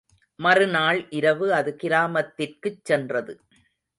மறு 0.39 0.67
நாள் 0.67 1.07
இரவு 1.09 1.53
அது 1.53 1.75
கிராமத்திற்குச் 1.83 2.81
சென்றது. 2.83 3.35